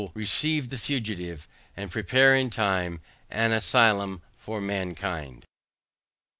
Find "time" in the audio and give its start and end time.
2.49-2.99